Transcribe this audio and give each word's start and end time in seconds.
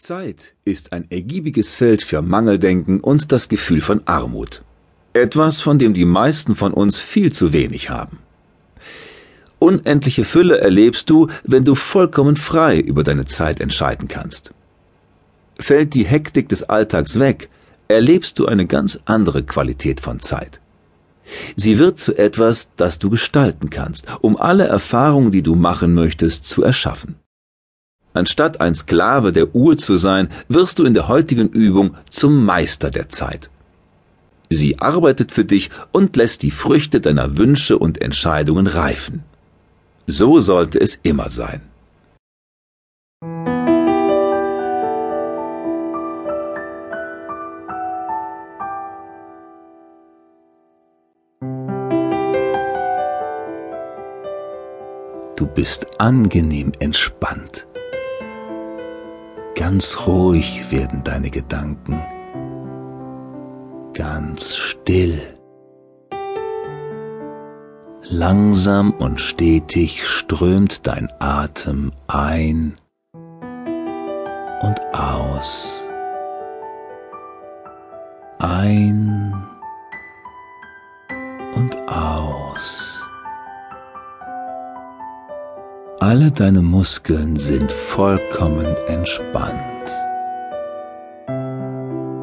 Zeit 0.00 0.54
ist 0.64 0.94
ein 0.94 1.10
ergiebiges 1.10 1.74
Feld 1.74 2.00
für 2.00 2.22
Mangeldenken 2.22 3.00
und 3.00 3.32
das 3.32 3.50
Gefühl 3.50 3.82
von 3.82 4.00
Armut. 4.06 4.62
Etwas, 5.12 5.60
von 5.60 5.78
dem 5.78 5.92
die 5.92 6.06
meisten 6.06 6.56
von 6.56 6.72
uns 6.72 6.96
viel 6.96 7.32
zu 7.32 7.52
wenig 7.52 7.90
haben. 7.90 8.18
Unendliche 9.58 10.24
Fülle 10.24 10.58
erlebst 10.58 11.10
du, 11.10 11.28
wenn 11.44 11.66
du 11.66 11.74
vollkommen 11.74 12.36
frei 12.36 12.80
über 12.80 13.04
deine 13.04 13.26
Zeit 13.26 13.60
entscheiden 13.60 14.08
kannst. 14.08 14.54
Fällt 15.58 15.92
die 15.92 16.06
Hektik 16.06 16.48
des 16.48 16.62
Alltags 16.62 17.18
weg, 17.18 17.50
erlebst 17.88 18.38
du 18.38 18.46
eine 18.46 18.64
ganz 18.64 18.98
andere 19.04 19.42
Qualität 19.42 20.00
von 20.00 20.18
Zeit. 20.18 20.62
Sie 21.56 21.78
wird 21.78 22.00
zu 22.00 22.16
etwas, 22.16 22.72
das 22.74 22.98
du 22.98 23.10
gestalten 23.10 23.68
kannst, 23.68 24.06
um 24.22 24.38
alle 24.38 24.66
Erfahrungen, 24.66 25.30
die 25.30 25.42
du 25.42 25.56
machen 25.56 25.92
möchtest, 25.92 26.46
zu 26.46 26.62
erschaffen. 26.62 27.16
Anstatt 28.12 28.60
ein 28.60 28.74
Sklave 28.74 29.32
der 29.32 29.54
Uhr 29.54 29.76
zu 29.76 29.96
sein, 29.96 30.28
wirst 30.48 30.78
du 30.78 30.84
in 30.84 30.94
der 30.94 31.06
heutigen 31.06 31.48
Übung 31.48 31.96
zum 32.08 32.44
Meister 32.44 32.90
der 32.90 33.08
Zeit. 33.08 33.50
Sie 34.48 34.80
arbeitet 34.80 35.30
für 35.30 35.44
dich 35.44 35.70
und 35.92 36.16
lässt 36.16 36.42
die 36.42 36.50
Früchte 36.50 37.00
deiner 37.00 37.38
Wünsche 37.38 37.78
und 37.78 38.02
Entscheidungen 38.02 38.66
reifen. 38.66 39.22
So 40.08 40.40
sollte 40.40 40.80
es 40.80 40.98
immer 41.04 41.30
sein. 41.30 41.60
Du 55.36 55.46
bist 55.46 55.86
angenehm 55.98 56.72
entspannt. 56.80 57.66
Ganz 59.60 60.06
ruhig 60.06 60.70
werden 60.70 61.04
deine 61.04 61.28
Gedanken, 61.28 62.02
ganz 63.92 64.56
still. 64.56 65.20
Langsam 68.02 68.92
und 68.92 69.20
stetig 69.20 70.06
strömt 70.06 70.86
dein 70.86 71.10
Atem 71.18 71.92
ein 72.06 72.78
und 74.62 74.80
aus. 74.94 75.84
Ein 78.38 79.46
und 81.54 81.76
aus. 81.86 82.99
Alle 86.02 86.32
deine 86.32 86.62
Muskeln 86.62 87.36
sind 87.36 87.70
vollkommen 87.70 88.74
entspannt. 88.88 89.90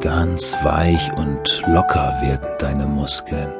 Ganz 0.00 0.54
weich 0.62 1.12
und 1.18 1.62
locker 1.66 2.18
werden 2.22 2.48
deine 2.58 2.86
Muskeln. 2.86 3.52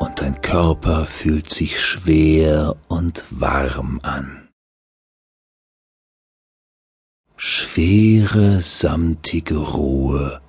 Und 0.00 0.20
dein 0.20 0.40
Körper 0.42 1.06
fühlt 1.06 1.50
sich 1.50 1.80
schwer 1.80 2.74
und 2.88 3.22
warm 3.30 4.00
an. 4.02 4.48
Schwere, 7.36 8.60
samtige 8.60 9.58
Ruhe 9.58 10.40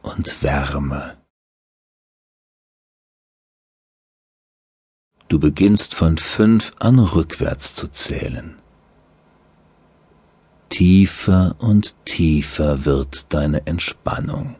und 0.00 0.42
Wärme. 0.42 1.21
Du 5.32 5.38
beginnst 5.38 5.94
von 5.94 6.18
fünf 6.18 6.74
an 6.78 6.98
rückwärts 6.98 7.74
zu 7.74 7.88
zählen. 7.88 8.58
Tiefer 10.68 11.56
und 11.58 11.94
tiefer 12.04 12.84
wird 12.84 13.32
deine 13.32 13.66
Entspannung, 13.66 14.56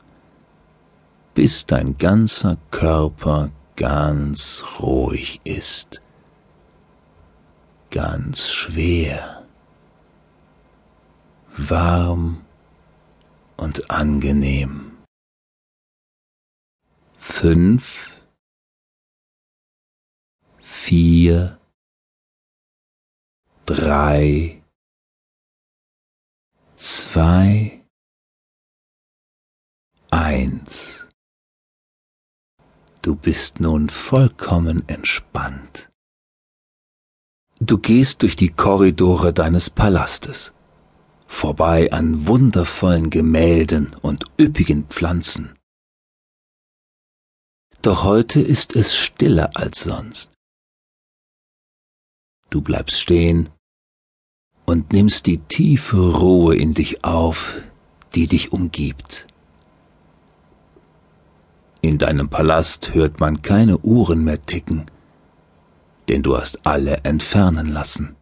bis 1.35 1.67
dein 1.67 1.99
ganzer 1.99 2.57
Körper 2.71 3.51
ganz 3.77 4.65
ruhig 4.81 5.43
ist, 5.45 6.01
ganz 7.91 8.49
schwer, 8.49 9.45
warm 11.55 12.41
und 13.59 13.91
angenehm. 13.91 14.93
Fünf 17.19 18.12
vier, 20.85 21.61
drei, 23.67 24.61
zwei, 26.75 27.85
eins. 30.11 31.07
Du 33.01 33.15
bist 33.15 33.61
nun 33.61 33.91
vollkommen 33.91 34.89
entspannt. 34.89 35.89
Du 37.61 37.79
gehst 37.79 38.23
durch 38.23 38.35
die 38.35 38.51
Korridore 38.51 39.33
deines 39.33 39.71
Palastes, 39.71 40.53
vorbei 41.29 41.93
an 41.93 42.27
wundervollen 42.27 43.09
Gemälden 43.09 43.95
und 44.03 44.25
üppigen 44.37 44.87
Pflanzen. 44.89 45.57
Doch 47.83 48.03
heute 48.03 48.41
ist 48.41 48.75
es 48.75 48.97
stiller 48.97 49.57
als 49.57 49.85
sonst. 49.85 50.33
Du 52.53 52.61
bleibst 52.61 53.01
stehen 53.01 53.49
und 54.67 54.93
nimmst 54.93 55.25
die 55.25 55.39
tiefe 55.39 55.97
Ruhe 55.97 56.55
in 56.55 56.75
dich 56.75 57.03
auf, 57.03 57.57
die 58.15 58.27
dich 58.27 58.53
umgibt. 58.53 59.27
In 61.81 61.97
deinem 61.97 62.29
Palast 62.29 62.93
hört 62.93 63.21
man 63.21 63.41
keine 63.41 63.79
Uhren 63.79 64.23
mehr 64.23 64.43
ticken, 64.43 64.85
denn 66.11 66.23
du 66.23 66.37
hast 66.37 66.67
alle 66.67 66.99
entfernen 67.05 67.69
lassen. 67.69 68.17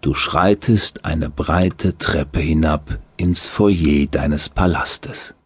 Du 0.00 0.14
schreitest 0.14 1.04
eine 1.04 1.30
breite 1.30 1.96
Treppe 1.96 2.40
hinab 2.40 2.98
ins 3.16 3.46
Foyer 3.46 4.06
deines 4.06 4.48
Palastes. 4.48 5.36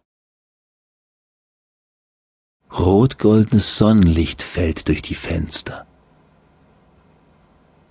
Rotgoldenes 2.79 3.75
Sonnenlicht 3.75 4.43
fällt 4.43 4.87
durch 4.87 5.01
die 5.01 5.15
Fenster. 5.15 5.87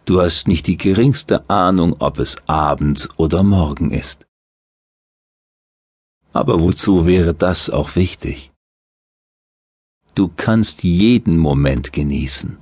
Du 0.04 0.20
hast 0.20 0.46
nicht 0.46 0.68
die 0.68 0.76
geringste 0.76 1.50
Ahnung, 1.50 1.96
ob 1.98 2.20
es 2.20 2.36
Abend 2.46 3.08
oder 3.16 3.42
Morgen 3.42 3.90
ist. 3.90 4.26
Aber 6.32 6.60
wozu 6.60 7.04
wäre 7.04 7.34
das 7.34 7.68
auch 7.68 7.96
wichtig? 7.96 8.52
Du 10.14 10.30
kannst 10.36 10.84
jeden 10.84 11.36
Moment 11.36 11.92
genießen, 11.92 12.56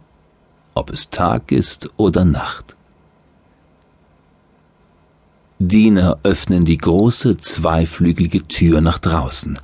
ob 0.75 0.91
es 0.91 1.11
Tag 1.11 1.53
ist 1.53 1.91
oder 1.99 2.25
Nacht. 2.25 2.75
Diener 5.59 6.19
öffnen 6.23 6.65
die 6.65 6.79
große 6.79 7.37
zweiflügelige 7.37 8.49
Tür 8.49 8.81
nach 8.81 8.99
draußen 8.99 9.59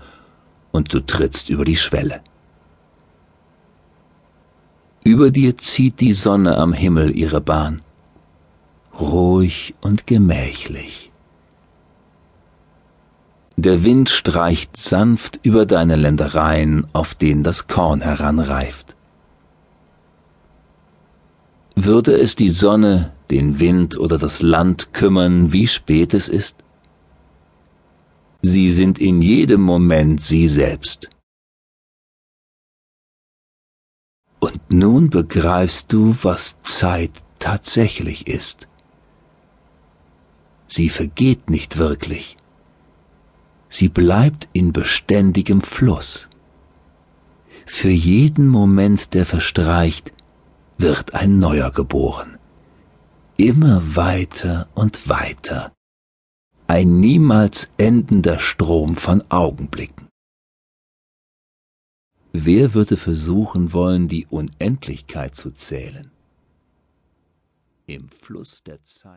und 0.72 0.92
du 0.92 1.00
trittst 1.00 1.48
über 1.48 1.65
die 1.65 1.77
Schwelle. 1.77 2.21
Über 5.12 5.32
dir 5.32 5.56
zieht 5.56 5.98
die 5.98 6.12
Sonne 6.12 6.56
am 6.56 6.72
Himmel 6.72 7.16
ihre 7.16 7.41
Bahn, 7.41 7.82
ruhig 8.97 9.75
und 9.81 10.06
gemächlich. 10.06 11.10
Der 13.56 13.82
Wind 13.82 14.09
streicht 14.09 14.76
sanft 14.76 15.41
über 15.43 15.66
deine 15.66 15.97
Ländereien, 15.97 16.87
auf 16.93 17.16
denen 17.16 17.43
das 17.43 17.66
Korn 17.66 18.03
heranreift. 18.03 18.94
Würde 21.75 22.12
es 22.16 22.37
die 22.37 22.50
Sonne, 22.50 23.12
den 23.32 23.59
Wind 23.59 23.98
oder 23.98 24.16
das 24.16 24.42
Land 24.42 24.95
kümmern, 24.95 25.53
wie 25.53 25.66
spät 25.66 26.15
es 26.15 26.28
ist? 26.28 26.54
Sie 28.42 28.71
sind 28.71 29.01
in 29.01 29.21
jedem 29.22 29.60
Moment 29.60 30.21
sie 30.21 30.47
selbst. 30.47 31.10
Und 34.41 34.72
nun 34.72 35.10
begreifst 35.10 35.92
du, 35.92 36.16
was 36.22 36.60
Zeit 36.63 37.13
tatsächlich 37.39 38.27
ist. 38.27 38.69
Sie 40.66 40.89
vergeht 40.89 41.51
nicht 41.51 41.78
wirklich. 41.78 42.37
Sie 43.69 43.89
bleibt 43.89 44.48
in 44.53 44.72
beständigem 44.72 45.60
Fluss. 45.60 46.28
Für 47.66 47.91
jeden 47.91 48.48
Moment, 48.48 49.15
der 49.15 49.27
verstreicht, 49.27 50.13
wird 50.78 51.15
ein 51.15 51.39
neuer 51.39 51.71
geboren. 51.71 52.39
Immer 53.37 53.83
weiter 53.95 54.69
und 54.75 55.09
weiter. 55.09 55.72
Ein 56.66 57.01
niemals 57.01 57.71
endender 57.78 58.39
Strom 58.39 58.97
von 58.97 59.25
Augenblicken. 59.28 60.09
Wer 62.42 62.72
würde 62.72 62.97
versuchen 62.97 63.72
wollen, 63.75 64.09
die 64.09 64.27
Unendlichkeit 64.27 65.34
zu 65.34 65.51
zählen? 65.51 66.10
im 67.95 68.09
Fluss 68.09 68.63
der 68.63 68.83
Zeit. 68.84 69.09